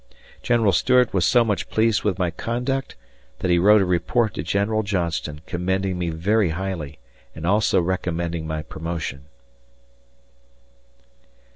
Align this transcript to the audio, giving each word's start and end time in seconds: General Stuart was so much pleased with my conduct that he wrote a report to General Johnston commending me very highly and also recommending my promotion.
General 0.41 0.71
Stuart 0.71 1.13
was 1.13 1.27
so 1.27 1.45
much 1.45 1.69
pleased 1.69 2.03
with 2.03 2.17
my 2.17 2.31
conduct 2.31 2.95
that 3.37 3.51
he 3.51 3.59
wrote 3.59 3.83
a 3.83 3.85
report 3.85 4.33
to 4.33 4.41
General 4.41 4.81
Johnston 4.81 5.41
commending 5.45 5.99
me 5.99 6.09
very 6.09 6.49
highly 6.49 6.97
and 7.35 7.45
also 7.45 7.79
recommending 7.79 8.47
my 8.47 8.63
promotion. 8.63 9.25